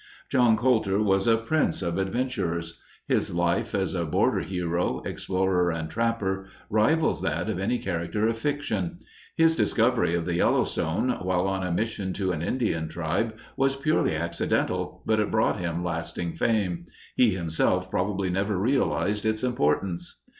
[0.29, 2.81] John Colter was a prince of adventurers.
[3.07, 8.35] His life as a border hero, explorer, and trapper rivals that of any character of
[8.35, 8.97] fiction;
[9.35, 14.15] his discovery of the Yellowstone, while on a mission to an Indian tribe, was purely
[14.15, 16.87] accidental, but it brought him lasting fame.
[17.15, 20.23] He, himself, probably never realized its importance.